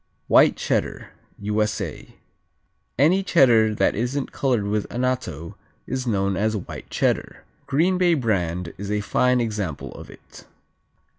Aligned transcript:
White 0.27 0.55
Cheddar 0.55 1.09
U.S.A. 1.37 2.15
Any 2.97 3.21
Cheddar 3.21 3.75
that 3.75 3.93
isn't 3.93 4.31
colored 4.31 4.63
with 4.65 4.91
anatto 4.91 5.55
is 5.85 6.07
known 6.07 6.35
as 6.35 6.55
White 6.57 6.89
Cheddar. 6.89 7.43
Green 7.67 7.99
Bay 7.99 8.15
brand 8.15 8.73
is 8.79 8.89
a 8.89 9.01
fine 9.01 9.39
example 9.39 9.93
of 9.93 10.09
it. 10.09 10.47